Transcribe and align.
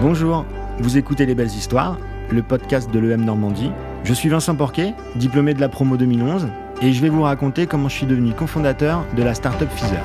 Bonjour, 0.00 0.46
vous 0.78 0.96
écoutez 0.96 1.26
Les 1.26 1.34
Belles 1.34 1.48
Histoires, 1.48 1.98
le 2.30 2.42
podcast 2.42 2.90
de 2.90 2.98
l'EM 2.98 3.22
Normandie. 3.22 3.70
Je 4.02 4.14
suis 4.14 4.30
Vincent 4.30 4.54
Porquet, 4.56 4.94
diplômé 5.14 5.52
de 5.52 5.60
la 5.60 5.68
promo 5.68 5.98
2011, 5.98 6.48
et 6.80 6.94
je 6.94 7.02
vais 7.02 7.10
vous 7.10 7.20
raconter 7.20 7.66
comment 7.66 7.90
je 7.90 7.96
suis 7.96 8.06
devenu 8.06 8.32
cofondateur 8.32 9.04
de 9.14 9.22
la 9.22 9.34
startup 9.34 9.68
Feezer. 9.68 10.00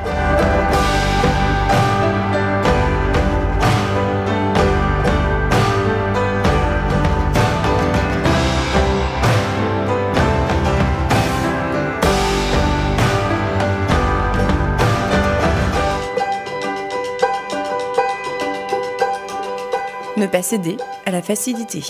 Ne 20.26 20.30
pas 20.32 20.42
céder 20.42 20.78
à 21.06 21.12
la 21.12 21.22
facilité. 21.22 21.84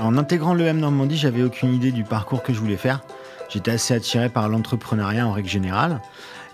En 0.00 0.18
intégrant 0.18 0.54
l'EM 0.54 0.80
Normandie, 0.80 1.16
j'avais 1.16 1.44
aucune 1.44 1.72
idée 1.72 1.92
du 1.92 2.02
parcours 2.02 2.42
que 2.42 2.52
je 2.52 2.58
voulais 2.58 2.76
faire. 2.76 3.02
J'étais 3.48 3.70
assez 3.70 3.94
attiré 3.94 4.28
par 4.28 4.48
l'entrepreneuriat 4.48 5.24
en 5.24 5.30
règle 5.30 5.48
générale 5.48 6.02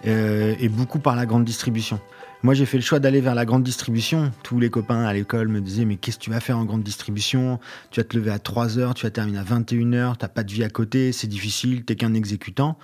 euh, 0.06 0.54
et 0.60 0.68
beaucoup 0.68 0.98
par 0.98 1.16
la 1.16 1.24
grande 1.24 1.46
distribution. 1.46 2.00
Moi, 2.42 2.52
j'ai 2.52 2.66
fait 2.66 2.76
le 2.76 2.82
choix 2.82 2.98
d'aller 2.98 3.22
vers 3.22 3.34
la 3.34 3.46
grande 3.46 3.62
distribution. 3.62 4.30
Tous 4.42 4.60
les 4.60 4.68
copains 4.68 5.04
à 5.04 5.14
l'école 5.14 5.48
me 5.48 5.62
disaient 5.62 5.86
Mais 5.86 5.96
qu'est-ce 5.96 6.18
que 6.18 6.24
tu 6.24 6.30
vas 6.30 6.40
faire 6.40 6.58
en 6.58 6.66
grande 6.66 6.82
distribution? 6.82 7.60
Tu 7.90 8.00
vas 8.00 8.04
te 8.04 8.14
lever 8.14 8.32
à 8.32 8.38
3 8.38 8.78
heures, 8.78 8.92
tu 8.92 9.06
vas 9.06 9.10
terminer 9.10 9.38
à 9.38 9.42
21 9.42 9.94
heures, 9.94 10.18
tu 10.18 10.26
n'as 10.26 10.28
pas 10.28 10.42
de 10.42 10.52
vie 10.52 10.64
à 10.64 10.68
côté, 10.68 11.12
c'est 11.12 11.28
difficile, 11.28 11.82
tu 11.82 11.94
n'es 11.94 11.96
qu'un 11.96 12.12
exécutant. 12.12 12.76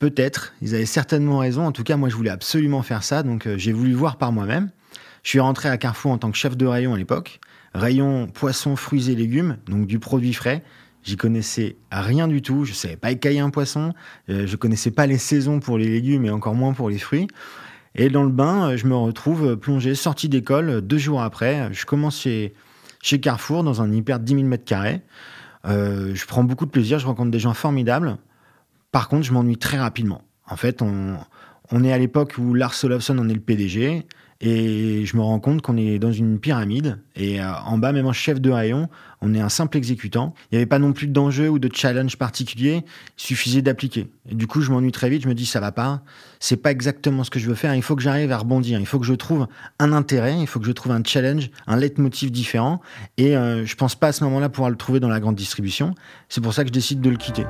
Peut-être, 0.00 0.54
ils 0.60 0.74
avaient 0.74 0.86
certainement 0.86 1.38
raison. 1.38 1.64
En 1.64 1.70
tout 1.70 1.84
cas, 1.84 1.96
moi, 1.96 2.08
je 2.08 2.16
voulais 2.16 2.30
absolument 2.30 2.82
faire 2.82 3.04
ça, 3.04 3.22
donc 3.22 3.46
euh, 3.46 3.56
j'ai 3.58 3.72
voulu 3.72 3.92
voir 3.94 4.16
par 4.16 4.32
moi-même. 4.32 4.70
Je 5.22 5.28
suis 5.30 5.40
rentré 5.40 5.68
à 5.68 5.76
Carrefour 5.76 6.12
en 6.12 6.18
tant 6.18 6.30
que 6.30 6.36
chef 6.36 6.56
de 6.56 6.66
rayon 6.66 6.94
à 6.94 6.98
l'époque. 6.98 7.40
Rayon 7.74 8.26
poissons, 8.26 8.76
fruits 8.76 9.10
et 9.10 9.14
légumes, 9.14 9.56
donc 9.66 9.86
du 9.86 9.98
produit 9.98 10.34
frais. 10.34 10.62
J'y 11.04 11.16
connaissais 11.16 11.76
rien 11.90 12.28
du 12.28 12.42
tout. 12.42 12.64
Je 12.64 12.72
savais 12.72 12.96
pas 12.96 13.10
écailler 13.10 13.40
un 13.40 13.50
poisson. 13.50 13.92
Euh, 14.30 14.46
je 14.46 14.56
connaissais 14.56 14.90
pas 14.90 15.06
les 15.06 15.18
saisons 15.18 15.58
pour 15.60 15.78
les 15.78 15.88
légumes 15.88 16.24
et 16.24 16.30
encore 16.30 16.54
moins 16.54 16.72
pour 16.72 16.90
les 16.90 16.98
fruits. 16.98 17.28
Et 17.94 18.08
dans 18.08 18.22
le 18.22 18.30
bain, 18.30 18.70
euh, 18.70 18.76
je 18.76 18.86
me 18.86 18.94
retrouve 18.94 19.56
plongé, 19.56 19.94
sorti 19.94 20.28
d'école 20.28 20.80
deux 20.80 20.98
jours 20.98 21.22
après. 21.22 21.72
Je 21.72 21.86
commence 21.86 22.20
chez, 22.20 22.54
Carrefour 23.20 23.64
dans 23.64 23.82
un 23.82 23.90
hyper 23.90 24.20
10 24.20 24.34
000 24.34 24.46
mètres 24.46 24.64
carrés. 24.64 25.02
Euh, 25.66 26.14
je 26.14 26.26
prends 26.26 26.44
beaucoup 26.44 26.66
de 26.66 26.70
plaisir. 26.70 26.98
Je 26.98 27.06
rencontre 27.06 27.30
des 27.30 27.40
gens 27.40 27.54
formidables. 27.54 28.16
Par 28.92 29.08
contre, 29.08 29.22
je 29.22 29.32
m'ennuie 29.32 29.58
très 29.58 29.78
rapidement. 29.78 30.22
En 30.46 30.56
fait, 30.56 30.82
on, 30.82 31.16
on 31.70 31.84
est 31.84 31.92
à 31.92 31.98
l'époque 31.98 32.34
où 32.38 32.54
Lars 32.54 32.74
Olofsson 32.84 33.18
en 33.18 33.28
est 33.28 33.34
le 33.34 33.40
PDG. 33.40 34.04
Et 34.44 35.06
je 35.06 35.16
me 35.16 35.22
rends 35.22 35.38
compte 35.38 35.62
qu'on 35.62 35.76
est 35.76 36.00
dans 36.00 36.10
une 36.10 36.40
pyramide. 36.40 36.98
Et 37.14 37.40
euh, 37.40 37.54
en 37.64 37.78
bas, 37.78 37.92
même 37.92 38.06
en 38.06 38.12
chef 38.12 38.40
de 38.40 38.50
rayon, 38.50 38.88
on 39.20 39.34
est 39.34 39.40
un 39.40 39.48
simple 39.48 39.76
exécutant. 39.76 40.34
Il 40.50 40.56
n'y 40.56 40.58
avait 40.58 40.66
pas 40.66 40.80
non 40.80 40.92
plus 40.92 41.06
d'enjeu 41.06 41.48
ou 41.48 41.60
de 41.60 41.70
challenge 41.72 42.16
particulier. 42.16 42.82
Il 42.84 43.22
suffisait 43.22 43.62
d'appliquer. 43.62 44.08
Et 44.28 44.34
du 44.34 44.48
coup, 44.48 44.60
je 44.60 44.72
m'ennuie 44.72 44.90
très 44.90 45.08
vite. 45.08 45.22
Je 45.22 45.28
me 45.28 45.34
dis, 45.34 45.46
ça 45.46 45.60
va 45.60 45.70
pas. 45.70 46.02
C'est 46.40 46.56
pas 46.56 46.72
exactement 46.72 47.22
ce 47.22 47.30
que 47.30 47.38
je 47.38 47.48
veux 47.48 47.54
faire. 47.54 47.72
Il 47.76 47.82
faut 47.82 47.94
que 47.94 48.02
j'arrive 48.02 48.32
à 48.32 48.38
rebondir. 48.38 48.80
Il 48.80 48.86
faut 48.86 48.98
que 48.98 49.06
je 49.06 49.14
trouve 49.14 49.46
un 49.78 49.92
intérêt. 49.92 50.36
Il 50.40 50.48
faut 50.48 50.58
que 50.58 50.66
je 50.66 50.72
trouve 50.72 50.90
un 50.90 51.04
challenge, 51.04 51.48
un 51.68 51.76
leitmotiv 51.76 52.32
différent. 52.32 52.80
Et 53.18 53.36
euh, 53.36 53.64
je 53.64 53.76
pense 53.76 53.94
pas 53.94 54.08
à 54.08 54.12
ce 54.12 54.24
moment-là 54.24 54.48
pouvoir 54.48 54.70
le 54.70 54.76
trouver 54.76 54.98
dans 54.98 55.08
la 55.08 55.20
grande 55.20 55.36
distribution. 55.36 55.94
C'est 56.28 56.40
pour 56.40 56.52
ça 56.52 56.64
que 56.64 56.68
je 56.68 56.72
décide 56.72 57.00
de 57.00 57.10
le 57.10 57.16
quitter. 57.16 57.44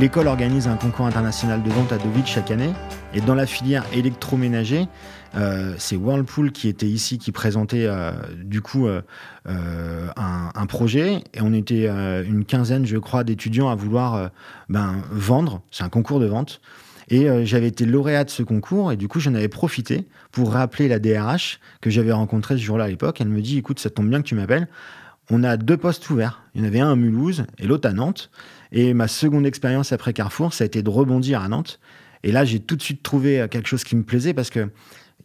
L'école 0.00 0.28
organise 0.28 0.66
un 0.66 0.76
concours 0.76 1.04
international 1.04 1.62
de 1.62 1.68
vente 1.68 1.92
à 1.92 1.98
Deauville 1.98 2.24
chaque 2.24 2.50
année. 2.50 2.72
Et 3.12 3.20
dans 3.20 3.34
la 3.34 3.44
filière 3.44 3.84
électroménager, 3.92 4.88
euh, 5.34 5.74
c'est 5.76 5.94
Whirlpool 5.94 6.52
qui 6.52 6.68
était 6.68 6.86
ici, 6.86 7.18
qui 7.18 7.32
présentait 7.32 7.84
euh, 7.84 8.12
du 8.42 8.62
coup 8.62 8.88
euh, 8.88 9.02
un, 9.44 10.66
projet. 10.66 11.22
Et 11.34 11.42
on 11.42 11.52
était 11.52 11.86
une 11.86 12.46
quinzaine, 12.46 12.86
je 12.86 12.96
crois, 12.96 13.24
d'étudiants 13.24 13.68
à 13.68 13.74
vouloir 13.74 14.30
ben, 14.70 15.02
vendre. 15.10 15.60
C'est 15.70 15.84
un 15.84 15.90
concours 15.90 16.18
de 16.18 16.26
vente. 16.26 16.62
Et 17.10 17.28
j'avais 17.44 17.68
été 17.68 17.84
lauréat 17.84 18.24
de 18.24 18.30
ce 18.30 18.42
concours. 18.42 18.92
Et 18.92 18.96
du 18.96 19.06
coup, 19.06 19.20
j'en 19.20 19.34
avais 19.34 19.48
profité 19.48 20.08
pour 20.32 20.54
rappeler 20.54 20.88
la 20.88 20.98
DRH 20.98 21.60
que 21.82 21.90
j'avais 21.90 22.12
rencontrée 22.12 22.56
ce 22.56 22.62
jour-là 22.62 22.84
à 22.84 22.88
l'époque. 22.88 23.20
Elle 23.20 23.28
me 23.28 23.42
dit 23.42 23.58
Écoute, 23.58 23.80
ça 23.80 23.90
tombe 23.90 24.08
bien 24.08 24.22
que 24.22 24.26
tu 24.26 24.34
m'appelles. 24.34 24.66
On 25.28 25.44
a 25.44 25.58
deux 25.58 25.76
postes 25.76 26.08
ouverts. 26.08 26.42
Il 26.54 26.62
y 26.62 26.64
en 26.64 26.66
avait 26.66 26.80
un 26.80 26.90
à 26.90 26.96
Mulhouse 26.96 27.44
et 27.58 27.66
l'autre 27.66 27.86
à 27.86 27.92
Nantes. 27.92 28.30
Et 28.72 28.94
ma 28.94 29.08
seconde 29.08 29.46
expérience 29.46 29.92
après 29.92 30.12
Carrefour, 30.12 30.52
ça 30.52 30.64
a 30.64 30.66
été 30.66 30.82
de 30.82 30.90
rebondir 30.90 31.42
à 31.42 31.48
Nantes. 31.48 31.80
Et 32.22 32.32
là, 32.32 32.44
j'ai 32.44 32.60
tout 32.60 32.76
de 32.76 32.82
suite 32.82 33.02
trouvé 33.02 33.46
quelque 33.50 33.68
chose 33.68 33.84
qui 33.84 33.96
me 33.96 34.02
plaisait 34.02 34.34
parce 34.34 34.50
que 34.50 34.70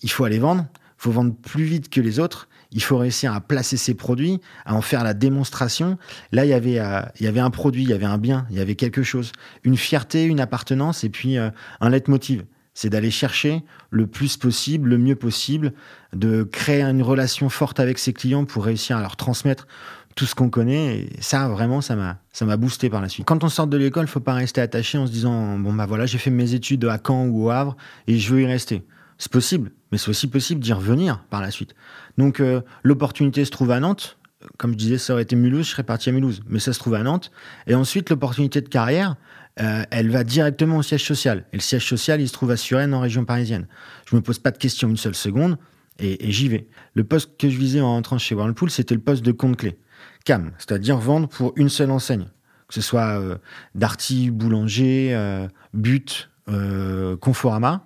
il 0.02 0.10
faut 0.10 0.24
aller 0.24 0.40
vendre, 0.40 0.66
il 0.74 1.04
faut 1.04 1.12
vendre 1.12 1.36
plus 1.36 1.64
vite 1.64 1.90
que 1.90 2.02
les 2.02 2.20
autres, 2.20 2.48
il 2.72 2.82
faut 2.82 2.98
réussir 2.98 3.34
à 3.34 3.42
placer 3.42 3.78
ses 3.78 3.94
produits, 3.94 4.42
à 4.66 4.76
en 4.76 4.82
faire 4.82 5.04
la 5.04 5.14
démonstration. 5.14 5.98
Là, 6.32 6.46
il 6.46 6.50
y 6.50 6.54
avait, 6.54 6.80
euh, 6.80 7.02
il 7.20 7.26
y 7.26 7.28
avait 7.28 7.40
un 7.40 7.50
produit, 7.50 7.84
il 7.84 7.90
y 7.90 7.94
avait 7.94 8.06
un 8.06 8.18
bien, 8.18 8.46
il 8.50 8.58
y 8.58 8.60
avait 8.60 8.76
quelque 8.76 9.04
chose, 9.04 9.32
une 9.64 9.78
fierté, 9.78 10.26
une 10.26 10.40
appartenance 10.40 11.04
et 11.04 11.10
puis 11.10 11.38
euh, 11.38 11.50
un 11.80 11.90
leitmotiv. 11.90 12.44
C'est 12.74 12.90
d'aller 12.90 13.12
chercher 13.12 13.64
le 13.90 14.06
plus 14.06 14.36
possible, 14.36 14.90
le 14.90 14.98
mieux 14.98 15.16
possible, 15.16 15.72
de 16.12 16.44
créer 16.44 16.82
une 16.82 17.02
relation 17.02 17.48
forte 17.48 17.80
avec 17.80 17.98
ses 17.98 18.12
clients 18.12 18.44
pour 18.44 18.66
réussir 18.66 18.98
à 18.98 19.02
leur 19.02 19.16
transmettre 19.16 19.66
tout 20.16 20.26
ce 20.26 20.34
qu'on 20.34 20.50
connaît. 20.50 20.98
Et 20.98 21.09
ça, 21.20 21.48
vraiment, 21.48 21.81
ça 21.81 21.96
m'a, 21.96 22.18
ça 22.31 22.46
m'a 22.46 22.58
boosté 22.58 22.90
par 22.90 23.02
la 23.02 23.09
suite. 23.09 23.26
Quand 23.26 23.44
on 23.44 23.50
sort 23.50 23.68
de 23.68 23.78
l'école, 23.78 24.08
faut 24.08 24.20
pas 24.20 24.34
rester 24.34 24.62
attaché 24.62 24.98
en 24.98 25.06
se 25.06 25.12
disant 25.12 25.59
bon 25.59 25.74
bah 25.74 25.86
voilà, 25.86 26.06
j'ai 26.06 26.18
fait 26.18 26.31
mes 26.31 26.53
études 26.53 26.86
à 26.86 27.00
Caen 27.06 27.28
ou 27.28 27.46
au 27.46 27.50
Havre 27.50 27.76
et 28.08 28.18
je 28.18 28.34
veux 28.34 28.42
y 28.42 28.46
rester. 28.46 28.84
C'est 29.18 29.31
possible, 29.31 29.72
mais 29.92 29.98
c'est 29.98 30.09
aussi 30.09 30.28
possible 30.28 30.59
d'y 30.59 30.74
revenir 30.74 31.24
par 31.30 31.42
la 31.42 31.52
suite. 31.52 31.76
Donc 32.18 32.40
euh, 32.40 32.62
l'opportunité 32.84 33.46
se 33.46 33.52
trouve 33.52 33.72
à 33.72 33.80
Nantes. 33.80 34.18
Comme 34.58 34.74
je 34.74 34.78
disais, 34.78 34.98
ça 34.98 35.14
aurait 35.14 35.24
été 35.24 35.36
Mulhouse, 35.36 35.66
je 35.66 35.72
serais 35.72 35.84
parti 35.84 36.09
à 36.09 36.12
Mulhouse, 36.12 36.42
mais 36.47 36.59
ça 36.59 36.72
se 36.72 36.80
trouve 36.80 36.94
à 36.94 37.03
Nantes. 37.03 37.32
Et 37.66 37.74
ensuite, 37.74 38.09
l'opportunité 38.09 38.62
de 38.62 38.70
carrière, 38.70 39.16
euh, 39.59 39.84
elle 39.90 40.12
va 40.12 40.24
directement 40.24 40.78
au 40.78 40.84
siège 40.84 41.03
social. 41.03 41.46
Et 41.52 41.58
le 41.58 41.62
siège 41.62 41.88
social, 41.88 42.22
il 42.22 42.28
se 42.28 42.34
trouve 42.34 42.52
à 42.52 42.58
Suresnes, 42.58 42.94
en 42.94 43.00
région 43.00 43.26
parisienne. 43.26 43.68
Je 44.08 44.16
me 44.16 44.22
pose 44.22 44.38
pas 44.38 44.52
de 44.52 44.58
questions 44.58 44.88
une 44.90 44.97
seule 44.97 45.16
seconde 45.16 45.58
et, 45.97 46.28
et 46.28 46.32
j'y 46.32 46.47
vais. 46.47 46.68
Le 46.94 47.06
poste 47.06 47.38
que 47.40 47.50
je 47.50 47.58
visais 47.58 47.82
en 47.82 47.88
rentrant 47.88 48.18
chez 48.20 48.36
Whirlpool, 48.36 48.70
c'était 48.70 48.94
le 48.94 49.02
poste 49.02 49.24
de 49.24 49.32
compte 49.32 49.58
clé. 49.58 49.80
C'est-à-dire 50.25 50.97
vendre 50.97 51.28
pour 51.28 51.53
une 51.56 51.69
seule 51.69 51.91
enseigne, 51.91 52.25
que 52.68 52.74
ce 52.74 52.81
soit 52.81 53.19
euh, 53.19 53.36
Darty, 53.75 54.31
Boulanger, 54.31 55.13
euh, 55.13 55.47
But, 55.74 56.30
euh, 56.50 57.16
Conforama. 57.18 57.86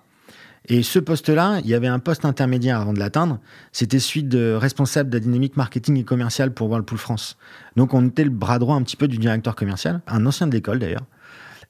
Et 0.66 0.82
ce 0.82 0.98
poste-là, 0.98 1.60
il 1.64 1.66
y 1.68 1.74
avait 1.74 1.88
un 1.88 1.98
poste 1.98 2.24
intermédiaire 2.24 2.80
avant 2.80 2.92
de 2.92 2.98
l'atteindre. 2.98 3.40
C'était 3.72 3.98
celui 3.98 4.22
de 4.22 4.52
responsable 4.52 5.10
de 5.10 5.16
la 5.16 5.20
dynamique 5.20 5.56
marketing 5.56 5.96
et 5.96 6.04
commerciale 6.04 6.52
pour 6.52 6.68
Whirlpool 6.68 6.98
France. 6.98 7.36
Donc 7.76 7.92
on 7.92 8.06
était 8.06 8.24
le 8.24 8.30
bras 8.30 8.58
droit 8.58 8.76
un 8.76 8.82
petit 8.82 8.96
peu 8.96 9.08
du 9.08 9.18
directeur 9.18 9.56
commercial, 9.56 10.00
un 10.06 10.24
ancien 10.26 10.46
de 10.46 10.52
l'école 10.52 10.78
d'ailleurs. 10.78 11.06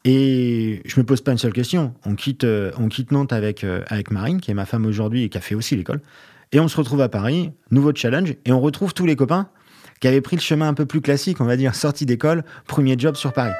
Et 0.04 0.82
je 0.84 0.98
me 0.98 1.04
pose 1.04 1.20
pas 1.20 1.32
une 1.32 1.38
seule 1.38 1.52
question. 1.52 1.94
On 2.04 2.14
quitte, 2.14 2.44
on 2.44 2.88
quitte 2.88 3.12
Nantes 3.12 3.32
avec, 3.32 3.64
avec 3.88 4.10
Marine, 4.10 4.40
qui 4.40 4.50
est 4.50 4.54
ma 4.54 4.66
femme 4.66 4.86
aujourd'hui 4.86 5.24
et 5.24 5.28
qui 5.28 5.38
a 5.38 5.40
fait 5.40 5.54
aussi 5.54 5.76
l'école. 5.76 6.00
Et 6.52 6.58
on 6.58 6.68
se 6.68 6.76
retrouve 6.76 7.00
à 7.00 7.08
Paris, 7.08 7.52
nouveau 7.70 7.94
challenge, 7.94 8.34
et 8.44 8.52
on 8.52 8.60
retrouve 8.60 8.92
tous 8.92 9.06
les 9.06 9.14
copains 9.14 9.48
qui 10.00 10.08
avait 10.08 10.22
pris 10.22 10.36
le 10.36 10.42
chemin 10.42 10.68
un 10.68 10.74
peu 10.74 10.86
plus 10.86 11.02
classique, 11.02 11.40
on 11.40 11.44
va 11.44 11.56
dire, 11.56 11.74
sortie 11.74 12.06
d'école, 12.06 12.42
premier 12.66 12.98
job 12.98 13.16
sur 13.16 13.32
Paris. 13.32 13.52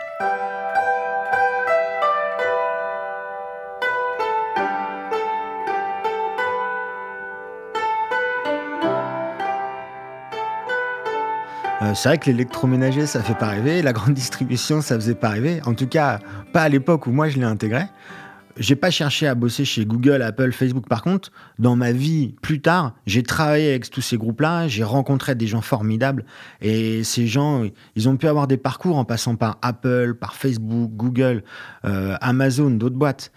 Euh, 11.82 11.94
c'est 11.94 12.10
vrai 12.10 12.18
que 12.18 12.26
l'électroménager, 12.26 13.06
ça 13.06 13.22
fait 13.22 13.34
pas 13.34 13.48
rêver, 13.48 13.82
la 13.82 13.92
grande 13.92 14.14
distribution, 14.14 14.80
ça 14.80 14.94
faisait 14.96 15.14
pas 15.14 15.30
rêver. 15.30 15.60
En 15.66 15.74
tout 15.74 15.86
cas, 15.86 16.20
pas 16.52 16.62
à 16.62 16.68
l'époque 16.68 17.06
où 17.06 17.10
moi 17.10 17.28
je 17.28 17.38
l'ai 17.38 17.44
intégré 17.44 17.84
j'ai 18.56 18.76
pas 18.76 18.90
cherché 18.90 19.26
à 19.26 19.34
bosser 19.34 19.64
chez 19.64 19.84
Google, 19.84 20.22
Apple, 20.22 20.52
Facebook. 20.52 20.88
Par 20.88 21.02
contre, 21.02 21.30
dans 21.58 21.76
ma 21.76 21.92
vie 21.92 22.34
plus 22.42 22.60
tard, 22.60 22.94
j'ai 23.06 23.22
travaillé 23.22 23.70
avec 23.70 23.90
tous 23.90 24.00
ces 24.00 24.16
groupes-là, 24.16 24.68
j'ai 24.68 24.84
rencontré 24.84 25.34
des 25.34 25.46
gens 25.46 25.60
formidables 25.60 26.24
et 26.60 27.04
ces 27.04 27.26
gens, 27.26 27.64
ils 27.96 28.08
ont 28.08 28.16
pu 28.16 28.26
avoir 28.26 28.46
des 28.46 28.56
parcours 28.56 28.98
en 28.98 29.04
passant 29.04 29.36
par 29.36 29.58
Apple, 29.62 30.14
par 30.14 30.34
Facebook, 30.34 30.90
Google, 30.94 31.42
euh, 31.84 32.16
Amazon, 32.20 32.70
d'autres 32.70 32.96
boîtes. 32.96 33.32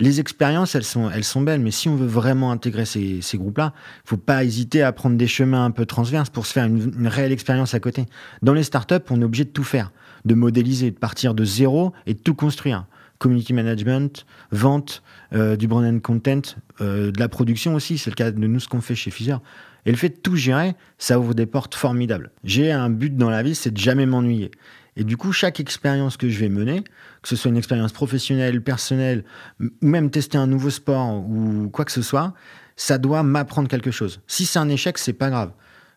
Les 0.00 0.18
expériences, 0.18 0.74
elles 0.74 0.84
sont, 0.84 1.10
elles 1.10 1.22
sont 1.22 1.42
belles, 1.42 1.60
mais 1.60 1.70
si 1.70 1.88
on 1.88 1.94
veut 1.94 2.06
vraiment 2.06 2.50
intégrer 2.50 2.84
ces, 2.84 3.20
ces 3.22 3.38
groupes-là, 3.38 3.72
il 4.04 4.08
faut 4.08 4.16
pas 4.16 4.42
hésiter 4.42 4.82
à 4.82 4.90
prendre 4.92 5.16
des 5.16 5.28
chemins 5.28 5.64
un 5.64 5.70
peu 5.70 5.86
transverses 5.86 6.30
pour 6.30 6.46
se 6.46 6.52
faire 6.52 6.64
une, 6.64 6.92
une 6.98 7.06
réelle 7.06 7.30
expérience 7.30 7.74
à 7.74 7.80
côté. 7.80 8.06
Dans 8.42 8.54
les 8.54 8.64
startups, 8.64 8.94
on 9.10 9.20
est 9.20 9.24
obligé 9.24 9.44
de 9.44 9.50
tout 9.50 9.62
faire, 9.62 9.92
de 10.24 10.34
modéliser, 10.34 10.90
de 10.90 10.98
partir 10.98 11.34
de 11.34 11.44
zéro 11.44 11.92
et 12.06 12.14
de 12.14 12.18
tout 12.18 12.34
construire 12.34 12.86
community 13.22 13.52
management, 13.52 14.26
vente, 14.50 15.02
euh, 15.32 15.56
du 15.56 15.68
brand 15.68 15.84
and 15.84 16.00
content, 16.00 16.42
euh, 16.80 17.12
de 17.12 17.20
la 17.20 17.28
production 17.28 17.76
aussi. 17.76 17.96
C'est 17.96 18.10
le 18.10 18.16
cas 18.16 18.32
de 18.32 18.38
nous, 18.38 18.60
ce 18.60 18.68
qu'on 18.68 18.80
fait 18.80 18.96
chez 18.96 19.12
Pfizer. 19.12 19.40
Et 19.86 19.92
le 19.92 19.96
fait 19.96 20.08
de 20.08 20.16
tout 20.16 20.34
gérer, 20.34 20.74
ça 20.98 21.20
ouvre 21.20 21.32
des 21.32 21.46
portes 21.46 21.76
formidables. 21.76 22.32
J'ai 22.42 22.72
un 22.72 22.90
but 22.90 23.16
dans 23.16 23.30
la 23.30 23.44
vie, 23.44 23.54
c'est 23.54 23.70
de 23.70 23.78
jamais 23.78 24.06
m'ennuyer. 24.06 24.50
Et 24.96 25.04
du 25.04 25.16
coup, 25.16 25.32
chaque 25.32 25.60
expérience 25.60 26.16
que 26.16 26.28
je 26.28 26.38
vais 26.38 26.48
mener, 26.48 26.82
que 27.22 27.28
ce 27.28 27.36
soit 27.36 27.48
une 27.48 27.56
expérience 27.56 27.92
professionnelle, 27.92 28.60
personnelle, 28.60 29.24
ou 29.60 29.70
même 29.80 30.10
tester 30.10 30.36
un 30.36 30.48
nouveau 30.48 30.70
sport 30.70 31.24
ou 31.28 31.70
quoi 31.72 31.84
que 31.84 31.92
ce 31.92 32.02
soit, 32.02 32.34
ça 32.76 32.98
doit 32.98 33.22
m'apprendre 33.22 33.68
quelque 33.68 33.92
chose. 33.92 34.20
Si 34.26 34.46
c'est 34.46 34.58
un 34.58 34.68
échec, 34.68 34.98
c'est 34.98 35.12
pas 35.12 35.30
grave. 35.30 35.52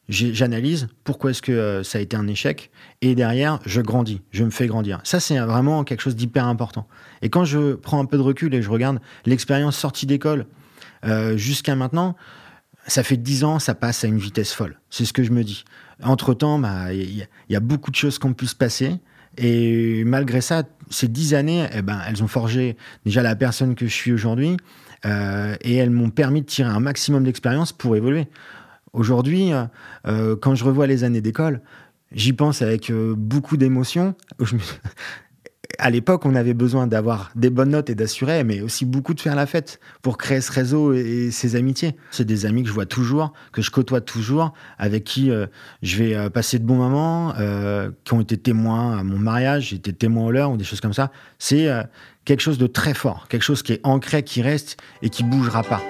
J'analyse 0.07 0.87
pourquoi 1.03 1.31
est-ce 1.31 1.41
que 1.41 1.51
euh, 1.51 1.83
ça 1.83 1.97
a 1.97 2.01
été 2.01 2.15
un 2.15 2.27
échec 2.27 2.69
et 3.01 3.15
derrière, 3.15 3.59
je 3.65 3.81
grandis, 3.81 4.21
je 4.31 4.43
me 4.43 4.51
fais 4.51 4.67
grandir. 4.67 4.99
Ça, 5.03 5.19
c'est 5.19 5.39
vraiment 5.39 5.83
quelque 5.83 6.01
chose 6.01 6.15
d'hyper 6.15 6.45
important. 6.45 6.87
Et 7.23 7.29
quand 7.29 7.43
je 7.43 7.73
prends 7.73 7.99
un 7.99 8.05
peu 8.05 8.17
de 8.17 8.21
recul 8.21 8.53
et 8.53 8.61
je 8.61 8.69
regarde 8.69 8.99
l'expérience 9.25 9.77
sortie 9.77 10.05
d'école 10.05 10.45
euh, 11.05 11.37
jusqu'à 11.37 11.75
maintenant, 11.75 12.15
ça 12.87 13.03
fait 13.03 13.17
dix 13.17 13.43
ans, 13.43 13.57
ça 13.59 13.73
passe 13.73 14.03
à 14.03 14.07
une 14.07 14.17
vitesse 14.17 14.53
folle. 14.53 14.79
C'est 14.89 15.05
ce 15.05 15.13
que 15.13 15.23
je 15.23 15.31
me 15.31 15.43
dis. 15.43 15.65
Entre-temps, 16.03 16.59
bah, 16.59 16.93
il 16.93 17.27
y, 17.49 17.55
a 17.55 17.59
beaucoup 17.59 17.89
de 17.89 17.95
choses 17.95 18.19
qui 18.19 18.25
ont 18.27 18.33
pu 18.33 18.45
se 18.47 18.55
passer. 18.55 18.99
Et 19.37 20.03
malgré 20.05 20.41
ça, 20.41 20.63
ces 20.89 21.07
dix 21.07 21.33
années, 21.33 21.67
eh 21.73 21.81
ben, 21.81 21.99
elles 22.07 22.23
ont 22.23 22.27
forgé 22.27 22.77
déjà 23.05 23.23
la 23.23 23.35
personne 23.35 23.75
que 23.75 23.87
je 23.87 23.93
suis 23.93 24.11
aujourd'hui. 24.11 24.57
Euh, 25.05 25.55
et 25.61 25.75
elles 25.75 25.89
m'ont 25.89 26.09
permis 26.09 26.41
de 26.41 26.47
tirer 26.47 26.69
un 26.69 26.79
maximum 26.79 27.23
d'expérience 27.23 27.71
pour 27.71 27.95
évoluer. 27.95 28.27
Aujourd'hui, 28.95 29.51
euh, 30.07 30.35
quand 30.35 30.55
je 30.55 30.63
revois 30.63 30.87
les 30.87 31.03
années 31.03 31.21
d'école, 31.21 31.61
j'y 32.11 32.33
pense 32.33 32.61
avec 32.61 32.89
euh, 32.89 33.13
beaucoup 33.15 33.57
d'émotion 33.57 34.15
à 35.79 35.89
l'époque, 35.89 36.25
on 36.25 36.35
avait 36.35 36.53
besoin 36.53 36.87
d'avoir 36.87 37.31
des 37.35 37.49
bonnes 37.49 37.69
notes 37.69 37.89
et 37.89 37.95
d'assurer, 37.95 38.43
mais 38.43 38.61
aussi 38.61 38.85
beaucoup 38.85 39.13
de 39.13 39.21
faire 39.21 39.35
la 39.35 39.45
fête 39.45 39.79
pour 40.01 40.17
créer 40.17 40.41
ce 40.41 40.51
réseau 40.51 40.93
et 40.93 41.31
ces 41.31 41.55
amitiés. 41.55 41.95
C'est 42.11 42.25
des 42.25 42.45
amis 42.45 42.63
que 42.63 42.69
je 42.69 42.73
vois 42.73 42.85
toujours, 42.85 43.33
que 43.51 43.61
je 43.61 43.71
côtoie 43.71 44.01
toujours, 44.01 44.53
avec 44.77 45.03
qui 45.03 45.31
euh, 45.31 45.47
je 45.81 45.97
vais 45.97 46.15
euh, 46.15 46.29
passer 46.29 46.59
de 46.59 46.65
bons 46.65 46.75
moments, 46.75 47.33
euh, 47.39 47.91
qui 48.03 48.13
ont 48.13 48.21
été 48.21 48.37
témoins 48.37 48.97
à 48.97 49.03
mon 49.03 49.17
mariage, 49.17 49.69
j'ai 49.69 49.77
été 49.77 49.93
témoin 49.93 50.25
au 50.25 50.31
leur 50.31 50.51
ou 50.51 50.57
des 50.57 50.63
choses 50.63 50.81
comme 50.81 50.93
ça. 50.93 51.11
C'est 51.39 51.67
quelque 52.25 52.41
chose 52.41 52.57
de 52.57 52.67
très 52.67 52.93
fort, 52.93 53.27
quelque 53.27 53.43
chose 53.43 53.63
qui 53.63 53.73
est 53.73 53.81
ancré, 53.83 54.23
qui 54.23 54.41
reste 54.41 54.77
et 55.01 55.09
qui 55.09 55.23
bougera 55.23 55.63
pas. 55.63 55.81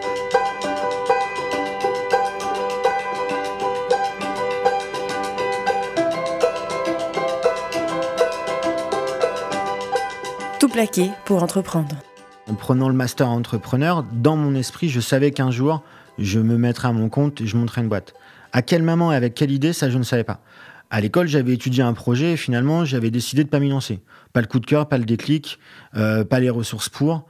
Pour 11.24 11.42
entreprendre. 11.42 11.96
En 12.50 12.54
prenant 12.54 12.90
le 12.90 12.96
master 12.96 13.30
entrepreneur, 13.30 14.04
dans 14.12 14.36
mon 14.36 14.56
esprit, 14.56 14.90
je 14.90 15.00
savais 15.00 15.32
qu'un 15.32 15.50
jour, 15.50 15.82
je 16.20 16.38
me 16.38 16.58
mettrais 16.58 16.90
à 16.90 16.92
mon 16.92 17.08
compte 17.08 17.40
et 17.40 17.48
je 17.48 17.56
monterais 17.56 17.80
une 17.80 17.88
boîte. 17.88 18.14
À 18.52 18.62
quel 18.62 18.84
moment 18.84 19.14
et 19.14 19.16
avec 19.16 19.36
quelle 19.36 19.52
idée, 19.52 19.72
ça, 19.72 19.90
je 19.90 19.98
ne 19.98 20.04
savais 20.04 20.26
pas. 20.26 20.42
À 20.90 21.00
l'école, 21.00 21.28
j'avais 21.28 21.54
étudié 21.54 21.82
un 21.82 21.94
projet 21.94 22.34
et 22.34 22.38
finalement, 22.38 22.84
j'avais 22.84 23.10
décidé 23.10 23.46
de 23.46 23.50
pas 23.50 23.60
m'y 23.60 23.70
lancer. 23.70 24.02
Pas 24.34 24.42
le 24.42 24.48
coup 24.48 24.60
de 24.60 24.66
cœur, 24.66 24.90
pas 24.90 24.98
le 24.98 25.06
déclic, 25.06 25.60
euh, 25.96 26.26
pas 26.26 26.42
les 26.42 26.50
ressources 26.50 26.90
pour. 26.90 27.26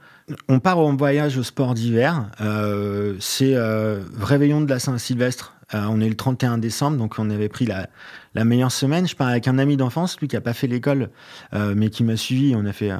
On 0.48 0.58
part 0.58 0.78
en 0.80 0.96
voyage 0.96 1.38
au 1.38 1.44
sport 1.44 1.74
d'hiver. 1.74 2.28
Euh, 2.40 3.14
c'est 3.20 3.54
euh, 3.54 4.00
réveillon 4.20 4.60
de 4.60 4.68
la 4.68 4.80
Saint-Sylvestre. 4.80 5.54
on 5.72 6.00
est 6.00 6.08
le 6.08 6.16
31 6.16 6.58
décembre, 6.58 6.96
donc 6.96 7.14
on 7.18 7.30
avait 7.30 7.48
pris 7.48 7.66
la, 7.66 7.86
la 8.34 8.44
meilleure 8.44 8.72
semaine. 8.72 9.06
Je 9.06 9.14
pars 9.14 9.28
avec 9.28 9.46
un 9.46 9.58
ami 9.58 9.76
d'enfance, 9.76 10.18
lui 10.18 10.26
qui 10.26 10.36
a 10.36 10.40
pas 10.40 10.52
fait 10.52 10.66
l'école, 10.66 11.10
mais 11.52 11.90
qui 11.90 12.02
m'a 12.02 12.16
suivi. 12.16 12.56
On 12.56 12.66
a 12.66 12.72
fait 12.72 12.90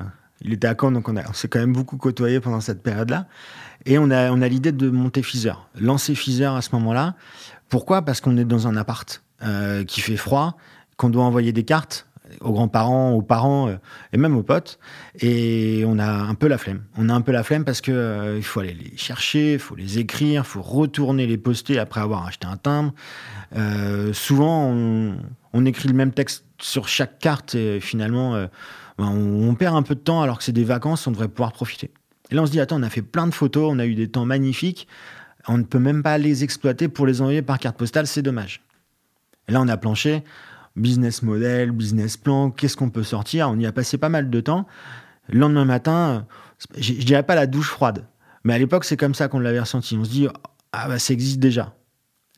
il 0.40 0.52
était 0.52 0.66
à 0.66 0.74
Caen, 0.78 0.92
donc 0.92 1.08
on, 1.08 1.32
s'est 1.32 1.48
quand 1.48 1.58
même 1.58 1.72
beaucoup 1.72 1.96
côtoyé 1.96 2.40
pendant 2.40 2.60
cette 2.60 2.82
période-là. 2.82 3.26
Et 3.84 3.98
on 3.98 4.10
a, 4.10 4.48
l'idée 4.48 4.72
de 4.72 4.90
monter 4.90 5.22
Fizer, 5.22 5.68
lancer 5.78 6.14
Fizer 6.14 6.54
à 6.54 6.62
ce 6.62 6.70
moment-là. 6.72 7.14
Pourquoi? 7.68 8.02
Parce 8.02 8.20
qu'on 8.20 8.36
est 8.36 8.44
dans 8.44 8.66
un 8.66 8.76
appart 8.76 9.22
euh, 9.42 9.84
qui 9.84 10.00
fait 10.00 10.16
froid, 10.16 10.56
qu'on 10.96 11.08
doit 11.08 11.24
envoyer 11.24 11.52
des 11.52 11.64
cartes 11.64 12.06
aux 12.40 12.52
grands-parents, 12.52 13.12
aux 13.12 13.22
parents 13.22 13.68
euh, 13.68 13.76
et 14.12 14.18
même 14.18 14.36
aux 14.36 14.42
potes. 14.42 14.80
Et 15.20 15.84
on 15.86 15.98
a 15.98 16.06
un 16.06 16.34
peu 16.34 16.48
la 16.48 16.58
flemme. 16.58 16.82
On 16.96 17.08
a 17.08 17.14
un 17.14 17.20
peu 17.20 17.30
la 17.30 17.44
flemme 17.44 17.64
parce 17.64 17.80
que 17.80 17.92
euh, 17.92 18.42
faut 18.42 18.60
aller 18.60 18.74
les 18.74 18.96
chercher, 18.96 19.54
il 19.54 19.58
faut 19.58 19.76
les 19.76 19.98
écrire, 19.98 20.42
il 20.44 20.48
faut 20.48 20.62
retourner 20.62 21.26
les 21.26 21.38
poster 21.38 21.78
après 21.78 22.00
avoir 22.00 22.26
acheté 22.26 22.46
un 22.46 22.56
timbre. 22.56 22.92
souvent, 24.12 24.66
on, 24.66 25.16
on, 25.52 25.64
écrit 25.64 25.88
le 25.88 25.94
même 25.94 26.12
texte 26.12 26.44
sur 26.60 26.88
chaque 26.88 27.20
carte 27.20 27.54
et 27.54 27.80
finalement 27.80 28.48
ben, 28.98 29.08
on, 29.08 29.54
perd 29.54 29.76
un 29.76 29.82
peu 29.82 29.94
de 29.94 30.00
temps 30.00 30.22
alors 30.22 30.38
que 30.38 30.44
c'est 30.44 30.52
des 30.52 30.64
vacances, 30.64 31.06
on 31.06 31.10
devrait 31.10 31.28
pouvoir 31.28 31.52
profiter. 31.52 31.90
Et 32.31 32.34
là, 32.34 32.43
on 32.43 32.46
se 32.46 32.50
dit, 32.50 32.60
attends, 32.60 32.81
on 32.81 32.82
a 32.82 32.90
fait 32.90 33.02
plein 33.02 33.26
de 33.26 33.34
photos, 33.34 33.70
on 33.72 33.78
a 33.78 33.87
eu 33.87 33.94
des 33.94 34.08
temps 34.08 34.25
magnifiques, 34.25 34.88
on 35.48 35.58
ne 35.58 35.62
peut 35.62 35.78
même 35.78 36.02
pas 36.02 36.19
les 36.19 36.44
exploiter 36.44 36.88
pour 36.88 37.06
les 37.06 37.20
envoyer 37.20 37.43
par 37.43 37.58
carte 37.58 37.76
postale, 37.76 38.06
c'est 38.06 38.22
dommage. 38.22 38.62
Et 39.48 39.52
là, 39.52 39.60
on 39.60 39.69
a 39.69 39.76
planché, 39.76 40.25
business 40.75 41.22
model, 41.22 41.70
business 41.70 42.16
plan, 42.16 42.50
qu'est-ce 42.50 42.76
qu'on 42.76 42.90
peut 42.90 43.04
sortir? 43.04 43.48
On 43.50 43.58
y 43.58 43.66
a 43.66 43.72
passé 43.72 43.98
pas 43.98 44.08
mal 44.08 44.31
de 44.31 44.40
temps. 44.40 44.66
Le 45.28 45.38
lendemain 45.40 45.64
matin, 45.64 46.26
je, 46.76 46.93
ne 46.93 46.98
dirais 46.98 47.22
pas 47.22 47.34
la 47.34 47.46
douche 47.46 47.69
froide, 47.69 48.06
mais 48.44 48.54
à 48.54 48.58
l'époque, 48.58 48.84
c'est 48.84 48.96
comme 48.96 49.14
ça 49.14 49.28
qu'on 49.28 49.40
l'avait 49.40 49.60
ressenti. 49.60 49.96
On 49.96 50.04
se 50.04 50.10
dit, 50.10 50.28
ah 50.72 50.88
bah 50.88 50.98
ça 50.98 51.12
existe 51.12 51.38
déjà. 51.38 51.75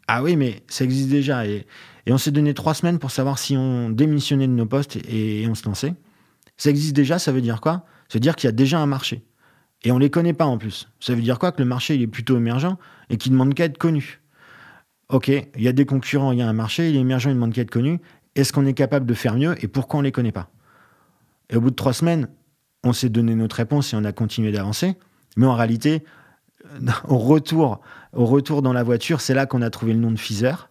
Ah 0.06 0.22
oui, 0.22 0.36
mais 0.36 0.62
ça 0.68 0.84
existe 0.84 1.10
déjà. 1.10 1.46
Et, 1.46 1.66
on 2.10 2.16
s'est 2.16 2.30
donné 2.30 2.54
trois 2.54 2.72
semaines 2.72 2.98
pour 2.98 3.10
savoir 3.10 3.38
si 3.38 3.54
on 3.54 3.90
démissionnait 3.90 4.46
de 4.46 4.52
nos 4.52 4.64
postes 4.64 4.96
et 5.10 5.46
on 5.46 5.54
se 5.54 5.66
lançait. 5.66 5.92
Ça 6.58 6.70
existe 6.70 6.94
déjà, 6.94 7.18
ça 7.18 7.32
veut 7.32 7.40
dire 7.40 7.60
quoi? 7.60 7.84
Ça 8.08 8.14
veut 8.14 8.20
dire 8.20 8.36
qu'il 8.36 8.48
y 8.48 8.50
a 8.50 8.52
déjà 8.52 8.78
un 8.80 8.86
marché. 8.86 9.24
Et 9.84 9.92
on 9.92 9.94
ne 9.94 10.00
les 10.00 10.10
connaît 10.10 10.32
pas 10.32 10.44
en 10.44 10.58
plus. 10.58 10.88
Ça 11.00 11.14
veut 11.14 11.22
dire 11.22 11.38
quoi? 11.38 11.52
Que 11.52 11.62
le 11.62 11.68
marché 11.68 11.94
il 11.94 12.02
est 12.02 12.08
plutôt 12.08 12.36
émergent 12.36 12.76
et 13.10 13.16
qu'il 13.16 13.32
demande 13.32 13.54
qu'à 13.54 13.64
être 13.64 13.78
connu. 13.78 14.20
Ok, 15.08 15.28
il 15.28 15.62
y 15.62 15.68
a 15.68 15.72
des 15.72 15.86
concurrents, 15.86 16.32
il 16.32 16.38
y 16.38 16.42
a 16.42 16.48
un 16.48 16.52
marché, 16.52 16.90
il 16.90 16.96
est 16.96 17.00
émergent, 17.00 17.30
il 17.30 17.34
demande 17.34 17.52
qu'à 17.52 17.62
être 17.62 17.70
connu. 17.70 18.00
Est-ce 18.34 18.52
qu'on 18.52 18.66
est 18.66 18.74
capable 18.74 19.06
de 19.06 19.14
faire 19.14 19.36
mieux 19.36 19.54
et 19.64 19.68
pourquoi 19.68 19.98
on 19.98 20.02
ne 20.02 20.08
les 20.08 20.12
connaît 20.12 20.32
pas? 20.32 20.50
Et 21.48 21.56
au 21.56 21.60
bout 21.60 21.70
de 21.70 21.76
trois 21.76 21.92
semaines, 21.92 22.28
on 22.84 22.92
s'est 22.92 23.08
donné 23.08 23.34
notre 23.34 23.56
réponse 23.56 23.92
et 23.92 23.96
on 23.96 24.04
a 24.04 24.12
continué 24.12 24.52
d'avancer. 24.52 24.96
Mais 25.36 25.46
en 25.46 25.54
réalité, 25.54 26.04
au 27.08 27.18
retour, 27.18 27.80
au 28.12 28.26
retour 28.26 28.62
dans 28.62 28.72
la 28.72 28.82
voiture, 28.82 29.20
c'est 29.20 29.34
là 29.34 29.46
qu'on 29.46 29.62
a 29.62 29.70
trouvé 29.70 29.92
le 29.92 30.00
nom 30.00 30.10
de 30.10 30.18
Fizer. 30.18 30.70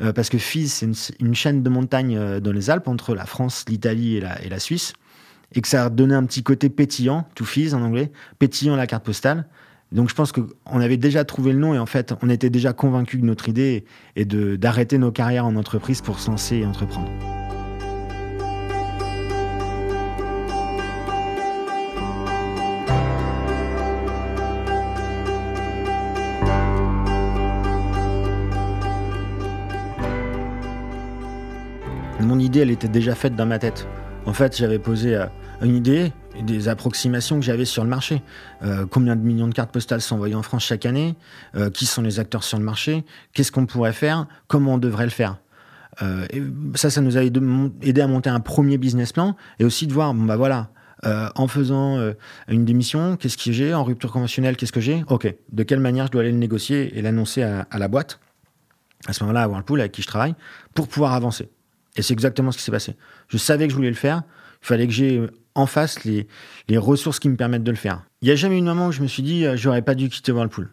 Euh, 0.00 0.12
parce 0.12 0.28
que 0.28 0.38
Fiz, 0.38 0.72
c'est 0.72 1.14
une, 1.20 1.34
chaîne 1.34 1.62
de 1.62 1.68
montagnes 1.68 2.16
euh, 2.16 2.40
dans 2.40 2.52
les 2.52 2.70
Alpes 2.70 2.88
entre 2.88 3.14
la 3.14 3.26
France, 3.26 3.64
l'Italie 3.68 4.16
et 4.16 4.20
la 4.20 4.58
Suisse 4.58 4.92
et 5.54 5.60
que 5.60 5.68
ça 5.68 5.84
a 5.84 5.90
donné 5.90 6.14
un 6.14 6.24
petit 6.24 6.42
côté 6.42 6.68
pétillant, 6.68 7.26
to 7.34 7.44
fizz 7.44 7.74
en 7.74 7.82
anglais, 7.82 8.10
pétillant 8.38 8.76
la 8.76 8.86
carte 8.86 9.04
postale. 9.04 9.46
Donc 9.92 10.08
je 10.08 10.14
pense 10.14 10.32
qu'on 10.32 10.80
avait 10.80 10.96
déjà 10.96 11.24
trouvé 11.24 11.52
le 11.52 11.58
nom 11.58 11.74
et 11.74 11.78
en 11.78 11.86
fait 11.86 12.14
on 12.22 12.30
était 12.30 12.50
déjà 12.50 12.72
convaincus 12.72 13.20
de 13.20 13.26
notre 13.26 13.48
idée 13.48 13.84
et 14.16 14.24
d'arrêter 14.24 14.96
nos 14.96 15.12
carrières 15.12 15.44
en 15.44 15.54
entreprise 15.56 16.00
pour 16.00 16.18
se 16.18 16.30
lancer 16.30 16.56
et 16.56 16.66
entreprendre. 16.66 17.10
Mon 32.20 32.38
idée, 32.38 32.60
elle 32.60 32.70
était 32.70 32.88
déjà 32.88 33.14
faite 33.14 33.34
dans 33.34 33.46
ma 33.46 33.58
tête. 33.58 33.86
En 34.24 34.32
fait, 34.32 34.56
j'avais 34.56 34.78
posé 34.78 35.16
euh, 35.16 35.26
une 35.62 35.74
idée, 35.74 36.12
des 36.40 36.68
approximations 36.68 37.38
que 37.38 37.44
j'avais 37.44 37.64
sur 37.64 37.82
le 37.82 37.90
marché. 37.90 38.22
Euh, 38.62 38.86
combien 38.88 39.16
de 39.16 39.20
millions 39.20 39.48
de 39.48 39.54
cartes 39.54 39.72
postales 39.72 40.00
sont 40.00 40.14
envoyées 40.14 40.34
en 40.34 40.42
France 40.42 40.64
chaque 40.64 40.86
année? 40.86 41.16
Euh, 41.56 41.70
Qui 41.70 41.86
sont 41.86 42.02
les 42.02 42.20
acteurs 42.20 42.44
sur 42.44 42.58
le 42.58 42.64
marché? 42.64 43.04
Qu'est-ce 43.32 43.50
qu'on 43.52 43.66
pourrait 43.66 43.92
faire? 43.92 44.26
Comment 44.46 44.74
on 44.74 44.78
devrait 44.78 45.04
le 45.04 45.10
faire? 45.10 45.38
Ça, 46.74 46.88
ça 46.88 47.02
nous 47.02 47.18
a 47.18 47.22
aidé 47.22 48.00
à 48.00 48.06
monter 48.06 48.30
un 48.30 48.40
premier 48.40 48.78
business 48.78 49.12
plan 49.12 49.36
et 49.58 49.64
aussi 49.66 49.86
de 49.86 49.92
voir, 49.92 50.14
bon 50.14 50.24
bah 50.24 50.36
voilà, 50.36 50.70
en 51.04 51.46
faisant 51.48 51.98
une 52.48 52.64
démission, 52.64 53.18
qu'est-ce 53.18 53.36
que 53.36 53.52
j'ai? 53.52 53.74
En 53.74 53.84
rupture 53.84 54.10
conventionnelle, 54.10 54.56
qu'est-ce 54.56 54.72
que 54.72 54.80
j'ai? 54.80 55.04
Ok, 55.08 55.32
de 55.52 55.62
quelle 55.62 55.80
manière 55.80 56.06
je 56.06 56.12
dois 56.12 56.22
aller 56.22 56.32
le 56.32 56.38
négocier 56.38 56.98
et 56.98 57.02
l'annoncer 57.02 57.42
à, 57.42 57.66
à, 57.70 57.78
la 57.78 57.88
boîte, 57.88 58.20
à 59.06 59.12
ce 59.12 59.22
moment-là, 59.22 59.42
à 59.42 59.48
Whirlpool, 59.48 59.80
avec 59.80 59.92
qui 59.92 60.00
je 60.00 60.06
travaille, 60.06 60.34
pour 60.72 60.88
pouvoir 60.88 61.12
avancer. 61.12 61.50
Et 61.96 62.02
c'est 62.02 62.12
exactement 62.12 62.52
ce 62.52 62.58
qui 62.58 62.64
s'est 62.64 62.72
passé. 62.72 62.96
Je 63.28 63.36
savais 63.36 63.66
que 63.66 63.70
je 63.70 63.76
voulais 63.76 63.90
le 63.90 63.94
faire. 63.94 64.22
Il 64.62 64.66
fallait 64.66 64.86
que 64.86 64.92
j'ai 64.92 65.20
en 65.54 65.66
face 65.66 66.04
les, 66.04 66.26
les 66.68 66.78
ressources 66.78 67.18
qui 67.18 67.28
me 67.28 67.36
permettent 67.36 67.64
de 67.64 67.70
le 67.70 67.76
faire. 67.76 68.04
Il 68.22 68.26
n'y 68.26 68.32
a 68.32 68.36
jamais 68.36 68.58
eu 68.58 68.60
un 68.60 68.64
moment 68.74 68.88
où 68.88 68.92
je 68.92 69.02
me 69.02 69.06
suis 69.06 69.22
dit, 69.22 69.44
euh, 69.44 69.56
j'aurais 69.56 69.82
pas 69.82 69.94
dû 69.94 70.08
quitter 70.08 70.32
Whirlpool. 70.32 70.70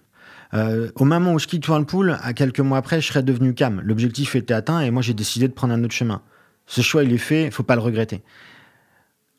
Euh, 0.53 0.89
au 0.95 1.05
moment 1.05 1.33
où 1.33 1.39
je 1.39 1.47
quitte 1.47 1.67
Whirlpool, 1.67 2.17
à 2.21 2.33
quelques 2.33 2.59
mois 2.59 2.77
après, 2.77 3.01
je 3.01 3.07
serais 3.07 3.23
devenu 3.23 3.53
CAM. 3.53 3.81
L'objectif 3.83 4.35
était 4.35 4.53
atteint 4.53 4.79
et 4.79 4.91
moi 4.91 5.01
j'ai 5.01 5.13
décidé 5.13 5.47
de 5.47 5.53
prendre 5.53 5.73
un 5.73 5.83
autre 5.83 5.93
chemin. 5.93 6.21
Ce 6.65 6.81
choix, 6.81 7.03
il 7.03 7.13
est 7.13 7.17
fait, 7.17 7.45
il 7.45 7.51
faut 7.51 7.63
pas 7.63 7.75
le 7.75 7.81
regretter. 7.81 8.21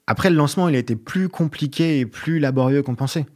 Après 0.06 0.30
le 0.30 0.36
lancement, 0.36 0.68
il 0.68 0.74
a 0.74 0.78
été 0.78 0.96
plus 0.96 1.28
compliqué 1.28 2.00
et 2.00 2.06
plus 2.06 2.40
laborieux 2.40 2.82
qu'on 2.82 2.96
pensait. 2.96 3.26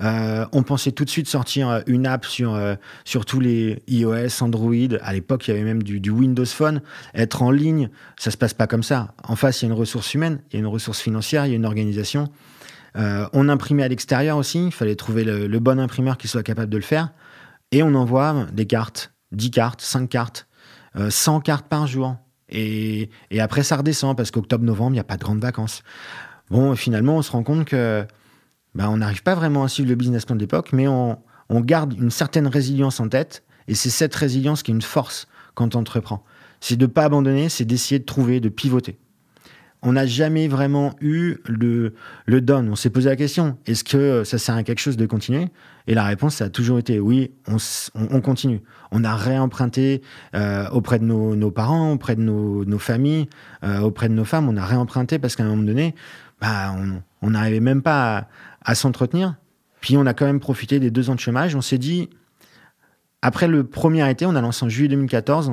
Euh, 0.00 0.46
on 0.52 0.62
pensait 0.62 0.92
tout 0.92 1.04
de 1.04 1.10
suite 1.10 1.28
sortir 1.28 1.68
euh, 1.68 1.80
une 1.86 2.06
app 2.06 2.24
sur, 2.24 2.54
euh, 2.54 2.76
sur 3.04 3.24
tous 3.24 3.40
les 3.40 3.82
iOS, 3.88 4.42
Android. 4.42 4.74
À 5.02 5.12
l'époque, 5.12 5.48
il 5.48 5.50
y 5.52 5.54
avait 5.54 5.64
même 5.64 5.82
du, 5.82 6.10
Windows 6.10 6.46
Phone. 6.46 6.82
Être 7.14 7.42
en 7.42 7.50
ligne, 7.50 7.90
ça 8.16 8.30
se 8.30 8.36
passe 8.36 8.54
pas 8.54 8.66
comme 8.66 8.82
ça. 8.82 9.14
En 9.24 9.36
face, 9.36 9.62
il 9.62 9.66
y 9.66 9.68
a 9.68 9.72
une 9.72 9.78
ressource 9.78 10.14
humaine, 10.14 10.40
il 10.50 10.54
y 10.54 10.56
a 10.56 10.60
une 10.60 10.66
ressource 10.66 11.00
financière, 11.00 11.46
il 11.46 11.50
y 11.50 11.52
a 11.52 11.56
une 11.56 11.66
organisation. 11.66 12.28
on 12.94 13.48
imprimait 13.48 13.82
à 13.82 13.88
l'extérieur 13.88 14.36
aussi. 14.36 14.66
Il 14.66 14.72
fallait 14.72 14.96
trouver 14.96 15.24
le, 15.24 15.58
bon 15.58 15.78
imprimeur 15.78 16.16
qui 16.16 16.28
soit 16.28 16.42
capable 16.42 16.70
de 16.70 16.76
le 16.76 16.82
faire. 16.82 17.10
Et 17.70 17.82
on 17.82 17.94
envoie 17.94 18.46
des 18.52 18.66
cartes 18.66 19.12
10 19.32 19.50
cartes, 19.50 19.80
5 19.82 20.08
cartes, 20.08 20.48
100 21.08 21.40
cartes 21.40 21.68
par 21.68 21.86
jour. 21.86 22.16
Et, 22.48 23.10
après, 23.38 23.62
ça 23.62 23.76
redescend 23.76 24.16
parce 24.16 24.30
qu'octobre-novembre, 24.30 24.92
il 24.92 24.94
n'y 24.94 25.00
a 25.00 25.04
pas 25.04 25.16
de 25.16 25.22
grandes 25.22 25.40
vacances. 25.40 25.82
Bon, 26.50 26.74
finalement, 26.76 27.16
on 27.16 27.22
se 27.22 27.30
rend 27.30 27.42
compte 27.42 27.66
que 27.66 28.06
bah, 28.78 28.88
on 28.88 28.98
n'arrive 28.98 29.24
pas 29.24 29.34
vraiment 29.34 29.64
à 29.64 29.68
suivre 29.68 29.88
le 29.88 29.96
business 29.96 30.24
plan 30.24 30.36
de 30.36 30.40
l'époque, 30.40 30.70
mais 30.72 30.86
on, 30.86 31.18
garde 31.50 31.94
une 31.94 32.12
certaine 32.12 32.46
résilience 32.46 33.00
en 33.00 33.08
tête. 33.08 33.42
Et 33.66 33.74
c'est 33.74 33.90
cette 33.90 34.14
résilience 34.14 34.62
qui 34.62 34.70
est 34.70 34.74
une 34.74 34.82
force 34.82 35.26
quand 35.54 35.74
on 35.74 35.80
entreprend. 35.80 36.24
C'est 36.60 36.76
de 36.76 36.86
ne 36.86 36.90
pas 36.90 37.04
abandonner, 37.04 37.48
c'est 37.48 37.64
d'essayer 37.64 37.98
de 37.98 38.04
trouver, 38.04 38.40
de 38.40 38.48
pivoter 38.48 38.98
on 39.82 39.92
n'a 39.92 40.06
jamais 40.06 40.48
vraiment 40.48 40.94
eu 41.00 41.36
le, 41.46 41.94
le 42.26 42.40
don. 42.40 42.68
On 42.70 42.74
s'est 42.74 42.90
posé 42.90 43.08
la 43.08 43.16
question, 43.16 43.56
est-ce 43.66 43.84
que 43.84 44.24
ça 44.24 44.36
sert 44.38 44.56
à 44.56 44.64
quelque 44.64 44.80
chose 44.80 44.96
de 44.96 45.06
continuer? 45.06 45.48
Et 45.86 45.94
la 45.94 46.04
réponse, 46.04 46.36
ça 46.36 46.46
a 46.46 46.50
toujours 46.50 46.78
été 46.78 46.98
oui, 46.98 47.30
on, 47.94 48.20
continue. 48.20 48.60
On 48.90 49.04
a 49.04 49.14
réemprunté 49.14 50.02
euh, 50.34 50.68
auprès 50.70 50.98
de 50.98 51.04
nos, 51.04 51.50
parents, 51.50 51.92
auprès 51.92 52.16
de 52.16 52.22
nos, 52.22 52.78
familles, 52.78 53.28
euh, 53.64 53.80
auprès 53.80 54.08
de 54.08 54.14
nos 54.14 54.24
femmes, 54.24 54.48
on 54.48 54.56
a 54.56 54.64
réemprunté 54.64 55.18
parce 55.18 55.36
qu'à 55.36 55.44
un 55.44 55.48
moment 55.48 55.62
donné, 55.62 55.94
bah, 56.40 56.74
on 56.76 57.00
n'arrivait 57.22 57.60
même 57.60 57.82
pas 57.82 58.28
à, 58.62 58.74
s'entretenir. 58.74 59.36
Puis 59.80 59.96
on 59.96 60.06
a 60.06 60.14
quand 60.14 60.26
même 60.26 60.40
profité 60.40 60.80
des 60.80 60.90
deux 60.90 61.10
ans 61.10 61.14
de 61.14 61.20
chômage. 61.20 61.54
On 61.54 61.60
s'est 61.60 61.78
dit, 61.78 62.10
après 63.22 63.48
le 63.48 63.64
premier 63.64 64.08
été, 64.10 64.26
on 64.26 64.34
a 64.34 64.40
lancé 64.40 64.64
en 64.64 64.68
juillet 64.68 64.88
2014, 64.88 65.52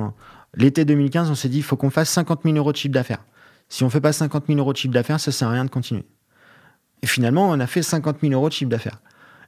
l'été 0.54 0.84
2015, 0.84 1.30
on 1.30 1.34
s'est 1.34 1.48
dit, 1.48 1.58
il 1.58 1.62
faut 1.62 1.76
qu'on 1.76 1.90
fasse 1.90 2.10
50 2.10 2.42
000 2.44 2.56
euros 2.56 2.72
de 2.72 2.76
chiffre 2.76 2.94
d'affaires. 2.94 3.24
Si 3.68 3.84
on 3.84 3.90
fait 3.90 4.00
pas 4.00 4.12
50 4.12 4.46
000 4.46 4.58
euros 4.58 4.72
de 4.72 4.78
chiffre 4.78 4.94
d'affaires, 4.94 5.20
ça 5.20 5.32
sert 5.32 5.48
à 5.48 5.52
rien 5.52 5.64
de 5.64 5.70
continuer. 5.70 6.04
Et 7.02 7.06
finalement, 7.06 7.50
on 7.50 7.58
a 7.60 7.66
fait 7.66 7.82
50 7.82 8.18
000 8.20 8.32
euros 8.32 8.48
de 8.48 8.54
chiffre 8.54 8.70
d'affaires. 8.70 9.00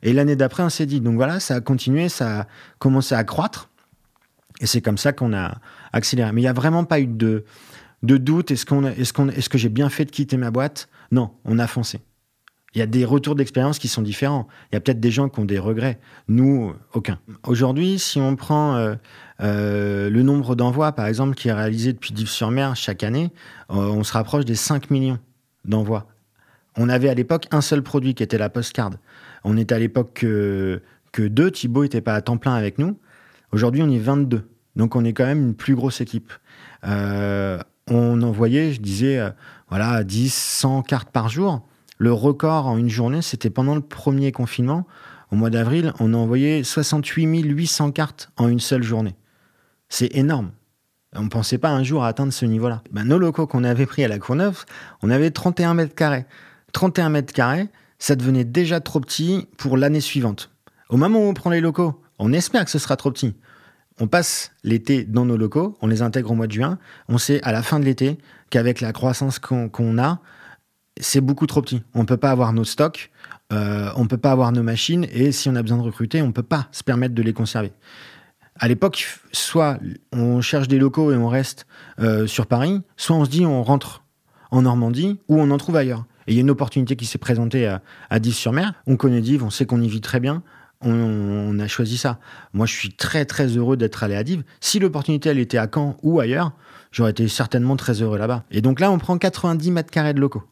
Et 0.03 0.13
l'année 0.13 0.37
d'après, 0.37 0.63
on 0.63 0.69
s'est 0.69 0.87
dit, 0.87 1.01
donc 1.01 1.17
voilà, 1.17 1.41
ça 1.41 1.57
a 1.57 1.61
continué, 1.61 2.09
ça 2.09 2.41
a 2.41 2.47
commencé 2.79 3.15
à 3.15 3.25
croître. 3.25 3.69
Et 4.61 4.67
c'est 4.67 4.81
comme 4.81 4.99
ça 4.99 5.13
qu'on 5.13 5.33
a 5.33 5.59
accéléré. 5.93 6.33
Mais 6.33 6.41
il 6.41 6.45
n'y 6.45 6.49
a 6.49 6.53
vraiment 6.53 6.85
pas 6.85 7.01
eu 7.01 7.07
de, 7.07 7.45
doute. 8.03 8.51
Est-ce 8.51 8.65
que 8.65 9.59
j'ai 9.59 9.69
bien 9.69 9.89
fait 9.89 10.05
de 10.05 10.11
quitter 10.11 10.37
ma 10.37 10.51
boîte? 10.51 10.89
Non, 11.11 11.31
on 11.45 11.59
a 11.59 11.67
foncé. 11.67 12.01
Il 12.75 12.79
y 12.79 12.83
a 12.83 12.87
des 12.87 13.05
retours 13.05 13.35
d'expérience 13.35 13.79
qui 13.79 13.89
sont 13.89 14.03
différents. 14.03 14.47
Il 14.71 14.75
y 14.75 14.79
a 14.79 14.81
peut-être 14.81 15.01
des 15.01 15.11
gens 15.11 15.29
qui 15.29 15.41
ont 15.41 15.47
des 15.47 15.59
regrets. 15.59 15.99
Nous, 16.29 16.75
aucun. 16.93 17.19
Aujourd'hui, 17.47 17.99
si 17.99 18.21
on 18.21 18.37
prend 18.37 18.77
euh, 18.77 18.95
euh, 19.41 20.11
le 20.11 20.23
nombre 20.23 20.55
d'envois, 20.55 20.93
par 20.93 21.07
exemple, 21.07 21.35
qui 21.35 21.49
est 21.49 21.53
réalisé 21.53 21.95
depuis 21.95 22.13
Dives-sur-Mer 22.13 22.77
chaque 22.77 23.03
année, 23.03 23.33
euh, 23.71 23.75
on 23.75 24.05
se 24.05 24.13
rapproche 24.13 24.45
des 24.45 24.55
5 24.55 24.91
millions 24.91 25.19
d'envois. 25.65 26.07
On 26.77 26.91
avait 26.91 27.09
à 27.09 27.15
l'époque 27.15 27.47
un 27.53 27.63
seul 27.63 27.83
produit 27.83 28.15
qui 28.15 28.23
était 28.23 28.39
la 28.39 28.51
postcard. 28.51 28.91
On 29.45 29.57
était 29.57 29.75
à 29.75 29.79
l'époque 29.79 30.13
que, 30.15 30.83
deux. 31.17 31.51
Thibaut 31.51 31.83
n'était 31.83 32.03
pas 32.03 32.15
à 32.15 32.21
temps 32.21 32.37
plein 32.37 32.55
avec 32.55 32.79
nous. 32.79 32.99
Aujourd'hui, 33.51 33.83
on 33.83 33.91
est 33.91 33.99
22. 33.99 34.47
Donc, 34.77 34.95
on 34.95 35.05
est 35.05 35.15
quand 35.15 35.25
même 35.25 35.43
une 35.49 35.55
plus 35.55 35.75
grosse 35.75 36.01
équipe. 36.01 36.33
Euh, 37.91 37.95
on 37.95 38.23
envoyait, 38.23 38.73
je 38.73 38.81
disais, 38.81 39.21
voilà, 39.69 40.05
10, 40.05 40.33
100 40.33 40.83
cartes 40.83 41.11
par 41.11 41.29
jour. 41.29 41.63
Le 41.99 42.13
record 42.13 42.67
en 42.67 42.79
une 42.79 42.89
journée, 42.89 43.23
c'était 43.23 43.51
pendant 43.51 43.75
le 43.75 43.81
premier 43.81 44.33
confinement. 44.33 44.87
Au 45.31 45.37
mois 45.37 45.51
d'avril, 45.51 45.93
on 46.01 46.15
a 46.15 46.17
envoyé 46.17 46.65
68 46.65 47.43
800 47.43 47.93
cartes 47.93 48.31
en 48.37 48.49
une 48.49 48.61
seule 48.61 48.83
journée. 48.83 49.15
C'est 49.89 50.15
énorme. 50.15 50.51
On 51.15 51.23
ne 51.23 51.29
pensait 51.29 51.59
pas 51.59 51.71
un 51.71 51.83
jour 51.83 52.05
atteindre 52.05 52.33
ce 52.33 52.47
niveau-là. 52.47 52.83
Ben, 52.93 53.05
nos 53.05 53.19
locaux 53.19 53.47
qu'on 53.47 53.65
avait 53.65 53.87
pris 53.87 54.05
à 54.05 54.09
la 54.09 54.19
Courneuve, 54.19 54.65
on 55.03 55.11
avait 55.11 55.31
31 55.31 55.75
mètres 55.75 55.95
carrés. 55.95 56.27
31 56.73 57.09
mètres 57.09 57.33
carrés, 57.33 57.69
ça 57.99 58.15
devenait 58.15 58.45
déjà 58.45 58.81
trop 58.81 59.01
petit 59.01 59.49
pour 59.57 59.77
l'année 59.77 60.01
suivante. 60.01 60.51
Au 60.91 60.97
moment 60.97 61.19
où 61.19 61.29
on 61.29 61.35
prend 61.35 61.51
les 61.51 61.61
locaux, 61.61 62.01
on 62.19 62.33
espère 62.33 62.65
que 62.65 62.71
ce 62.71 62.79
sera 62.79 62.97
trop 62.97 63.11
petit. 63.11 63.35
On 64.01 64.07
passe 64.07 64.53
l'été 64.63 65.05
dans 65.05 65.25
nos 65.25 65.37
locaux, 65.37 65.77
on 65.81 65.87
les 65.87 66.03
intègre 66.03 66.31
au 66.31 66.35
mois 66.35 66.47
de 66.47 66.53
juin. 66.53 66.79
On 67.09 67.19
sait 67.19 67.43
à 67.43 67.53
la 67.53 67.63
fin 67.63 67.81
de 67.81 67.85
l'été 67.85 68.19
qu'avec 68.51 68.81
la 68.81 68.93
croissance 68.93 69.39
qu'on 69.39 69.99
a, 69.99 70.21
c'est 71.01 71.21
beaucoup 71.21 71.47
trop 71.47 71.63
petit. 71.63 71.83
On 71.95 72.01
ne 72.01 72.07
peut 72.07 72.17
pas 72.17 72.31
avoir 72.31 72.53
nos 72.53 72.65
stocks, 72.65 73.11
euh, 73.53 73.91
on 73.97 74.05
ne 74.05 74.09
peut 74.09 74.19
pas 74.19 74.33
avoir 74.33 74.53
nos 74.53 74.63
machines, 74.63 75.07
et 75.13 75.33
si 75.33 75.49
on 75.49 75.55
a 75.57 75.63
besoin 75.63 75.79
de 75.79 75.83
recruter, 75.83 76.23
on 76.23 76.29
ne 76.29 76.33
peut 76.33 76.43
pas 76.43 76.69
se 76.73 76.85
permettre 76.85 77.15
de 77.15 77.23
les 77.23 77.33
conserver 77.33 77.73
à 78.59 78.69
l'époque, 78.69 79.07
soit 79.33 79.79
on 80.13 80.41
cherche 80.41 80.69
des 80.69 80.79
locaux 80.79 81.13
et 81.13 81.17
on 81.17 81.29
reste 81.29 81.67
euh, 82.01 82.27
sur 82.27 82.47
Paris, 82.47 82.83
soit 82.97 83.17
on 83.17 83.25
se 83.25 83.31
dit 83.31 83.47
on 83.47 83.63
rentre 83.63 84.05
en 84.51 84.63
Normandie 84.63 85.19
ou 85.29 85.41
on 85.41 85.51
en 85.51 85.59
trouve 85.59 85.77
ailleurs. 85.77 86.05
Et 86.27 86.33
il 86.33 86.35
y 86.35 86.39
a 86.39 86.43
une 86.43 86.51
opportunité 86.51 86.97
qui 86.97 87.07
s'est 87.07 87.19
présentée 87.19 87.67
à, 87.67 87.83
à 88.11 88.19
Dives-sur-Mer. 88.19 88.75
On 88.87 88.97
connaît 88.97 89.21
Dives, 89.21 89.45
on 89.45 89.51
sait 89.51 89.65
qu'on 89.65 89.81
y 89.81 89.89
vit 89.89 90.01
très 90.01 90.21
bien. 90.21 90.43
On, 90.81 91.59
a 91.59 91.67
choisi 91.67 91.99
ça. 91.99 92.21
Moi, 92.53 92.67
je 92.67 92.73
suis 92.73 92.93
très 92.93 93.25
très 93.25 93.49
heureux 93.49 93.77
d'être 93.77 94.05
allé 94.05 94.15
à 94.15 94.23
Dives. 94.23 94.45
Si 94.61 94.79
l'opportunité 94.79 95.29
elle 95.29 95.39
était 95.39 95.59
à 95.59 95.69
Caen 95.73 95.97
ou 96.03 96.21
ailleurs, 96.21 96.53
j'aurais 96.93 97.11
été 97.11 97.27
certainement 97.27 97.77
très 97.77 98.01
heureux 98.01 98.17
là-bas. 98.17 98.45
Et 98.51 98.61
donc 98.61 98.79
là, 98.79 98.91
on 98.93 98.99
prend 98.99 99.19
90 99.19 99.71
mètres 99.73 99.91
carrés 99.91 100.15
de 100.15 100.21
locaux. 100.21 100.45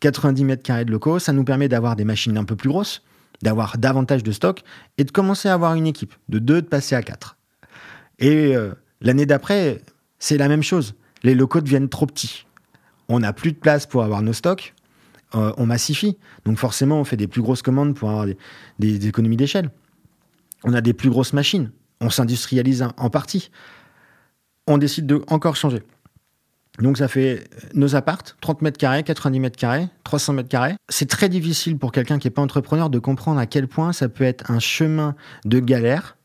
90 0.00 0.44
mètres 0.44 0.62
carrés 0.62 0.84
de 0.84 0.90
locaux, 0.90 1.18
ça 1.18 1.32
nous 1.32 1.44
permet 1.44 1.68
d'avoir 1.68 1.96
des 1.96 2.04
machines 2.04 2.36
un 2.38 2.44
peu 2.44 2.56
plus 2.56 2.68
grosses, 2.68 3.02
d'avoir 3.42 3.76
davantage 3.78 4.22
de 4.22 4.32
stock 4.32 4.62
et 4.98 5.04
de 5.04 5.10
commencer 5.10 5.48
à 5.48 5.54
avoir 5.54 5.74
une 5.74 5.86
équipe, 5.86 6.14
de 6.28 6.38
deux, 6.38 6.62
de 6.62 6.66
passer 6.66 6.94
à 6.94 7.02
quatre. 7.02 7.36
Et 8.18 8.56
euh, 8.56 8.72
l'année 9.00 9.26
d'après, 9.26 9.82
c'est 10.18 10.38
la 10.38 10.48
même 10.48 10.62
chose. 10.62 10.94
Les 11.22 11.34
locaux 11.34 11.60
deviennent 11.60 11.88
trop 11.88 12.06
petits. 12.06 12.46
On 13.08 13.20
n'a 13.20 13.32
plus 13.32 13.52
de 13.52 13.58
place 13.58 13.86
pour 13.86 14.02
avoir 14.02 14.22
nos 14.22 14.32
stocks, 14.32 14.74
euh, 15.36 15.52
on 15.56 15.66
massifie. 15.66 16.16
Donc 16.44 16.58
forcément, 16.58 17.00
on 17.00 17.04
fait 17.04 17.16
des 17.16 17.28
plus 17.28 17.42
grosses 17.42 17.62
commandes 17.62 17.94
pour 17.94 18.10
avoir 18.10 18.26
des, 18.78 19.06
économies 19.06 19.36
d'échelle. 19.36 19.70
On 20.64 20.72
a 20.72 20.80
des 20.80 20.92
plus 20.92 21.10
grosses 21.10 21.32
machines. 21.32 21.70
On 22.00 22.10
s'industrialise 22.10 22.86
en 22.96 23.10
partie. 23.10 23.50
On 24.66 24.78
décide 24.78 25.06
de 25.06 25.22
encore 25.28 25.56
changer. 25.56 25.82
Donc 26.80 26.98
ça 26.98 27.08
fait 27.08 27.40
euh, 27.40 27.68
nos 27.74 27.96
appartes, 27.96 28.36
30 28.40 28.62
mètres 28.62 28.78
carrés, 28.78 29.02
90 29.02 29.40
mètres 29.40 29.56
carrés, 29.56 29.88
300 30.04 30.34
mètres 30.34 30.48
carrés. 30.48 30.74
C'est 30.88 31.08
très 31.08 31.28
difficile 31.28 31.78
pour 31.78 31.92
quelqu'un 31.92 32.18
qui 32.18 32.26
n'est 32.26 32.32
pas 32.32 32.42
entrepreneur 32.42 32.90
de 32.90 32.98
comprendre 32.98 33.38
à 33.38 33.46
quel 33.46 33.68
point 33.68 33.92
ça 33.92 34.08
peut 34.08 34.24
être 34.24 34.50
un 34.50 34.58
chemin 34.58 35.14
de 35.44 35.58
galère, 35.58 36.16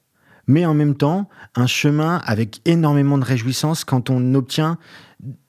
mais 0.48 0.65
en 0.65 0.74
même 0.74 0.96
temps 0.96 1.30
un 1.56 1.68
chemin 1.68 2.22
avec 2.25 2.62
énormément 2.65 3.18
de 3.18 3.24
réjouissance 3.24 3.86
quand 3.86 4.10
on 4.10 4.34
obtient 4.34 4.77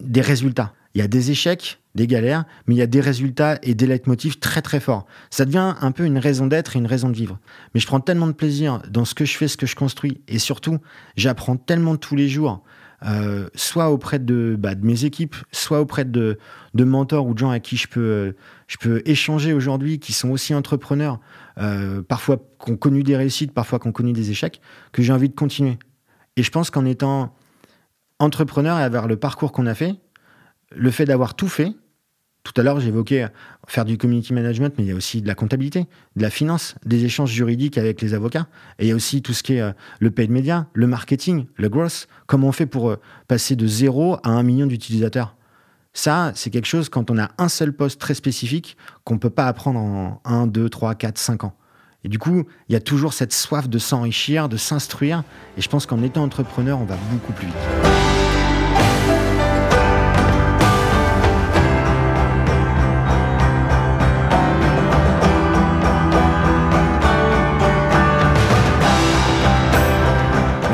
des 0.00 0.20
résultats. 0.20 0.72
Il 0.94 1.00
y 1.00 1.02
a 1.02 1.08
des 1.08 1.30
échecs, 1.30 1.80
des 1.94 2.06
galères, 2.06 2.44
mais 2.66 2.74
il 2.74 2.78
y 2.78 2.82
a 2.82 2.86
des 2.86 3.00
résultats 3.00 3.58
et 3.62 3.74
des 3.74 3.86
leitmotifs 3.86 4.40
très 4.40 4.62
très 4.62 4.80
forts. 4.80 5.06
Ça 5.30 5.44
devient 5.44 5.74
un 5.80 5.92
peu 5.92 6.04
une 6.04 6.18
raison 6.18 6.46
d'être 6.46 6.76
et 6.76 6.78
une 6.78 6.86
raison 6.86 7.08
de 7.08 7.16
vivre. 7.16 7.38
Mais 7.74 7.80
je 7.80 7.86
prends 7.86 8.00
tellement 8.00 8.26
de 8.26 8.32
plaisir 8.32 8.82
dans 8.90 9.04
ce 9.04 9.14
que 9.14 9.24
je 9.24 9.36
fais, 9.36 9.48
ce 9.48 9.56
que 9.56 9.66
je 9.66 9.76
construis, 9.76 10.20
et 10.28 10.38
surtout, 10.38 10.78
j'apprends 11.16 11.56
tellement 11.56 11.96
tous 11.96 12.16
les 12.16 12.28
jours 12.28 12.62
euh, 13.04 13.48
soit 13.54 13.90
auprès 13.90 14.20
de, 14.20 14.56
bah, 14.58 14.74
de, 14.74 14.86
mes 14.86 15.04
équipes, 15.04 15.34
soit 15.50 15.80
auprès 15.80 16.04
de, 16.04 16.38
mentors 16.74 17.26
ou 17.26 17.34
de 17.34 17.38
gens 17.38 17.50
à 17.50 17.58
qui 17.58 17.76
je 17.76 17.88
peux, 17.88 18.34
je 18.68 18.76
peux 18.76 19.02
échanger 19.04 19.52
aujourd'hui, 19.52 19.98
qui 19.98 20.12
sont 20.12 20.30
aussi 20.30 20.54
entrepreneurs, 20.54 21.18
euh, 21.58 22.02
parfois 22.02 22.36
qui 22.64 22.70
ont 22.70 22.76
connu 22.76 23.02
des 23.02 23.16
réussites, 23.16 23.52
parfois 23.52 23.80
qui 23.80 23.88
ont 23.88 23.92
connu 23.92 24.12
des 24.12 24.30
échecs, 24.30 24.60
que 24.92 25.02
j'ai 25.02 25.12
envie 25.12 25.28
de 25.28 25.34
continuer. 25.34 25.78
Et 26.36 26.42
je 26.42 26.50
pense 26.50 26.70
qu'en 26.70 26.84
étant 26.84 27.34
entrepreneur 28.20 28.78
et 28.78 28.82
avoir 28.82 29.08
le 29.08 29.16
parcours 29.16 29.50
qu'on 29.50 29.66
a 29.66 29.74
fait, 29.74 29.96
le 30.74 30.90
fait 30.90 31.04
d'avoir 31.04 31.34
tout 31.34 31.48
fait, 31.48 31.72
tout 32.44 32.60
à 32.60 32.64
l'heure, 32.64 32.80
j'évoquais 32.80 33.28
faire 33.68 33.84
du 33.84 33.96
community 33.96 34.32
management, 34.32 34.74
mais 34.76 34.84
il 34.84 34.88
y 34.88 34.92
a 34.92 34.96
aussi 34.96 35.22
de 35.22 35.28
la 35.28 35.34
comptabilité, 35.34 35.86
de 36.16 36.22
la 36.22 36.30
finance, 36.30 36.74
des 36.84 37.04
échanges 37.04 37.30
juridiques 37.30 37.78
avec 37.78 38.02
les 38.02 38.14
avocats. 38.14 38.48
Et 38.78 38.86
il 38.86 38.88
y 38.88 38.92
a 38.92 38.96
aussi 38.96 39.22
tout 39.22 39.32
ce 39.32 39.44
qui 39.44 39.54
est 39.54 39.60
euh, 39.60 39.72
le 40.00 40.10
paid 40.10 40.30
media, 40.30 40.66
le 40.72 40.88
marketing, 40.88 41.46
le 41.54 41.68
growth. 41.68 42.08
Comment 42.26 42.48
on 42.48 42.52
fait 42.52 42.66
pour 42.66 42.90
euh, 42.90 43.00
passer 43.28 43.54
de 43.54 43.66
zéro 43.66 44.16
à 44.24 44.30
un 44.30 44.42
million 44.42 44.66
d'utilisateurs? 44.66 45.36
Ça, 45.94 46.32
c'est 46.34 46.50
quelque 46.50 46.66
chose, 46.66 46.88
quand 46.88 47.10
on 47.10 47.18
a 47.18 47.30
un 47.38 47.48
seul 47.48 47.72
poste 47.72 48.00
très 48.00 48.14
spécifique, 48.14 48.76
qu'on 49.04 49.14
ne 49.14 49.20
peut 49.20 49.30
pas 49.30 49.46
apprendre 49.46 49.78
en 49.78 50.20
1, 50.24 50.46
2, 50.48 50.68
3, 50.68 50.94
4, 50.96 51.18
5 51.18 51.44
ans. 51.44 51.54
Et 52.02 52.08
du 52.08 52.18
coup, 52.18 52.44
il 52.68 52.72
y 52.72 52.76
a 52.76 52.80
toujours 52.80 53.12
cette 53.12 53.32
soif 53.32 53.68
de 53.68 53.78
s'enrichir, 53.78 54.48
de 54.48 54.56
s'instruire. 54.56 55.22
Et 55.56 55.60
je 55.60 55.68
pense 55.68 55.86
qu'en 55.86 56.02
étant 56.02 56.24
entrepreneur, 56.24 56.80
on 56.80 56.84
va 56.84 56.96
beaucoup 57.12 57.32
plus 57.32 57.46
vite. 57.46 58.11